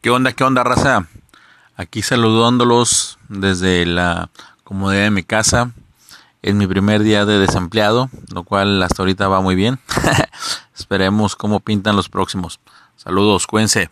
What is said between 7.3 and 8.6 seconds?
desempleado, lo